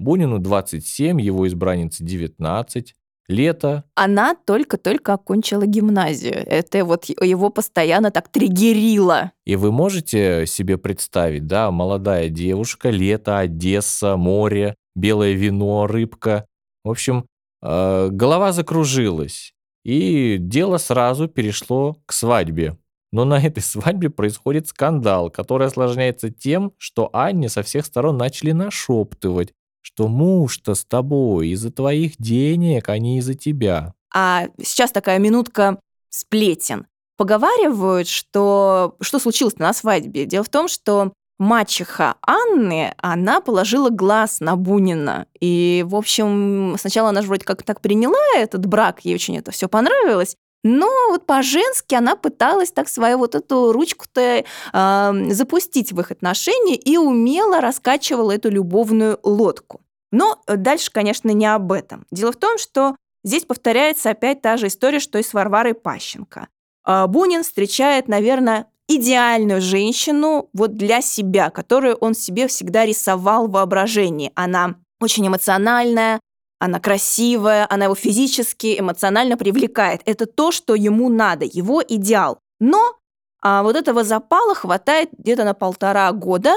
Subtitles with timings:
[0.00, 2.94] Бунину 27, его избраннице 19.
[3.28, 3.84] Лето.
[3.94, 6.42] Она только-только окончила гимназию.
[6.46, 9.30] Это вот его постоянно так триггерило.
[9.44, 16.46] И вы можете себе представить, да, молодая девушка, лето, Одесса, море, белое вино, рыбка.
[16.82, 17.26] В общем,
[17.62, 19.52] э, голова закружилась.
[19.84, 22.76] И дело сразу перешло к свадьбе.
[23.12, 28.52] Но на этой свадьбе происходит скандал, который осложняется тем, что Анне со всех сторон начали
[28.52, 29.52] нашептывать,
[29.82, 33.94] что муж-то с тобой из-за твоих денег, а не из-за тебя.
[34.14, 36.86] А сейчас такая минутка сплетен.
[37.16, 40.24] Поговаривают, что что случилось на свадьбе.
[40.24, 45.26] Дело в том, что мачеха Анны, она положила глаз на Бунина.
[45.40, 49.50] И, в общем, сначала она же вроде как так приняла этот брак, ей очень это
[49.50, 50.36] все понравилось.
[50.62, 56.76] Но вот по-женски она пыталась так свою вот эту ручку-то э, запустить в их отношения
[56.76, 59.80] и умело раскачивала эту любовную лодку.
[60.12, 62.06] Но дальше, конечно, не об этом.
[62.10, 66.48] Дело в том, что здесь повторяется опять та же история, что и с Варварой Пащенко.
[66.84, 73.52] А, Бунин встречает, наверное, идеальную женщину вот для себя, которую он себе всегда рисовал в
[73.52, 74.32] воображении.
[74.34, 76.20] Она очень эмоциональная,
[76.60, 80.02] она красивая, она его физически, эмоционально привлекает.
[80.04, 82.38] Это то, что ему надо, его идеал.
[82.60, 82.96] Но
[83.42, 86.52] а, вот этого запала хватает где-то на полтора года.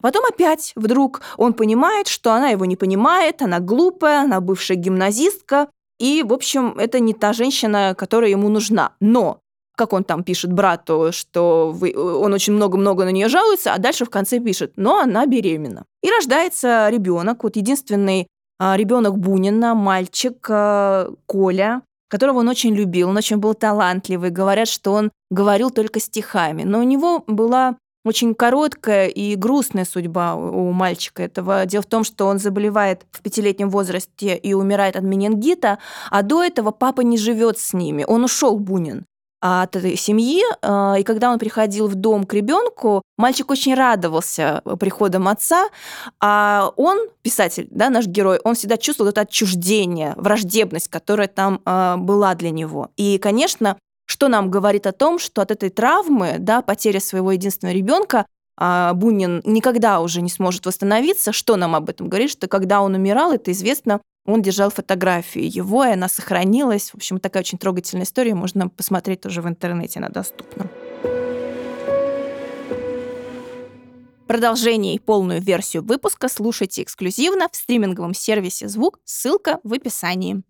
[0.00, 5.68] Потом опять вдруг он понимает, что она его не понимает, она глупая, она бывшая гимназистка,
[5.98, 8.92] и, в общем, это не та женщина, которая ему нужна.
[9.00, 9.40] Но
[9.76, 14.04] как он там пишет брату, что вы, он очень много-много на нее жалуется, а дальше
[14.04, 15.84] в конце пишет, но она беременна.
[16.02, 18.28] И рождается ребенок, вот единственный
[18.60, 24.30] ребенок Бунина, мальчик а, Коля, которого он очень любил, он очень был талантливый.
[24.30, 26.64] Говорят, что он говорил только стихами.
[26.64, 31.66] Но у него была очень короткая и грустная судьба у мальчика этого.
[31.66, 35.78] Дело в том, что он заболевает в пятилетнем возрасте и умирает от менингита,
[36.10, 38.04] а до этого папа не живет с ними.
[38.08, 39.04] Он ушел, Бунин
[39.40, 40.42] от этой семьи.
[40.62, 45.68] А, и когда он приходил в дом к ребенку, мальчик очень радовался приходом отца,
[46.20, 51.96] а он, писатель, да, наш герой, он всегда чувствовал это отчуждение, враждебность, которая там а,
[51.96, 52.90] была для него.
[52.96, 53.76] И, конечно,
[54.06, 58.26] что нам говорит о том, что от этой травмы, да, потери своего единственного ребенка,
[58.56, 61.32] а, Бунин никогда уже не сможет восстановиться.
[61.32, 62.30] Что нам об этом говорит?
[62.30, 66.90] Что когда он умирал, это известно, он держал фотографию его, и она сохранилась.
[66.90, 68.34] В общем, такая очень трогательная история.
[68.34, 70.68] Можно посмотреть тоже в интернете, она доступна.
[74.26, 79.00] Продолжение и полную версию выпуска слушайте эксклюзивно в стриминговом сервисе «Звук».
[79.06, 80.42] Ссылка в описании.